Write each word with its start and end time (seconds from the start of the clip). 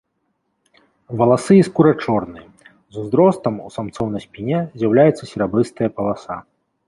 Валасы 1.21 1.53
і 1.57 1.65
скура 1.67 1.91
чорныя, 2.05 2.47
з 2.97 3.03
узростам 3.03 3.53
у 3.67 3.71
самцоў 3.77 4.07
на 4.15 4.19
спіне 4.25 4.59
з'яўляецца 4.79 5.23
серабрыстая 5.33 5.89
паласа. 5.99 6.35